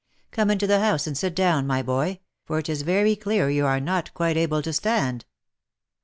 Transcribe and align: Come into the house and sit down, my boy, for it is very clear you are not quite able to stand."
Come 0.31 0.49
into 0.49 0.65
the 0.65 0.79
house 0.79 1.05
and 1.05 1.15
sit 1.15 1.35
down, 1.35 1.67
my 1.67 1.83
boy, 1.83 2.21
for 2.43 2.57
it 2.57 2.69
is 2.69 2.81
very 2.81 3.15
clear 3.15 3.51
you 3.51 3.67
are 3.67 3.79
not 3.79 4.11
quite 4.15 4.35
able 4.35 4.63
to 4.63 4.73
stand." 4.73 5.25